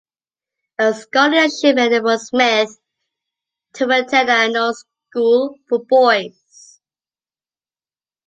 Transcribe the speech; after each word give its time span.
A 0.79 0.95
scholarship 0.95 1.77
enabled 1.77 2.21
Smith 2.21 2.71
to 3.73 3.83
attend 3.91 4.29
the 4.29 4.33
Arnold 4.33 4.75
School 5.11 5.59
for 5.69 5.85
Boys. 5.87 6.81